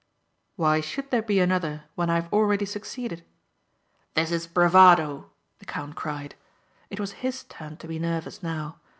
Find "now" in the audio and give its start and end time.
8.41-8.79